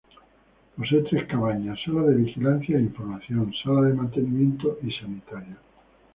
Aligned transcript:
Posee 0.75 1.03
tres 1.03 1.27
cabañas: 1.27 1.77
Sala 1.85 2.01
de 2.07 2.15
vigilancia 2.15 2.75
e 2.75 2.81
información, 2.81 3.53
sala 3.63 3.81
de 3.89 3.93
mantenimiento 3.93 4.79
y 4.81 4.91
sanitarios. 4.93 5.59